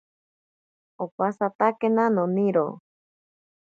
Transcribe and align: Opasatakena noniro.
Opasatakena 1.05 2.05
noniro. 2.19 2.67